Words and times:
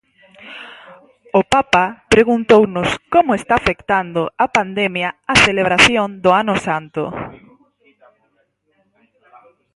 O 1.39 1.41
Papa 1.53 1.83
preguntounos 2.13 2.89
como 3.13 3.31
está 3.39 3.53
afectando 3.57 4.21
a 4.43 4.47
pandemia 4.57 5.09
á 5.31 5.33
celebración 5.45 6.07
do 6.23 6.29
Ano 6.41 6.55
Santo. 6.67 7.03